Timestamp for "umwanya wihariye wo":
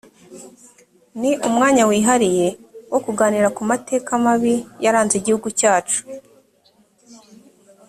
1.47-2.99